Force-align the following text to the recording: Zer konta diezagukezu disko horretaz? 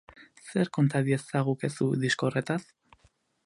Zer 0.45 0.69
konta 0.77 1.01
diezagukezu 1.09 1.91
disko 2.05 2.29
horretaz? 2.31 2.61